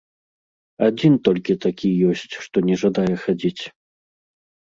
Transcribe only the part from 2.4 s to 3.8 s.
што не жадае хадзіць.